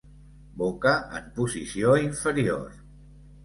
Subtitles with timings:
[0.61, 2.69] Boca en posició inferior.